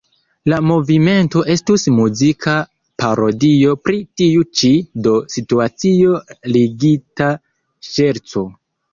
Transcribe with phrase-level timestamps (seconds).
[0.51, 2.53] La movimento estus muzika
[3.03, 4.71] parodio pri tiu ĉi,
[5.09, 7.29] do situacio-ligita
[7.91, 8.43] ŝerco.